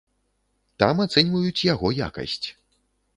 [0.83, 2.47] Там ацэньваюць яго якасць.